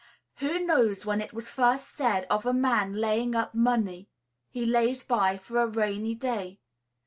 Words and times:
Who 0.37 0.57
knows 0.57 1.05
when 1.05 1.21
it 1.21 1.31
was 1.31 1.47
first 1.47 1.89
said 1.89 2.25
of 2.27 2.43
a 2.47 2.53
man 2.53 2.93
laying 2.93 3.35
up 3.35 3.53
money, 3.53 4.09
"He 4.49 4.65
lays 4.65 5.03
by 5.03 5.37
for 5.37 5.61
a 5.61 5.67
rainy 5.67 6.15
day"? 6.15 6.57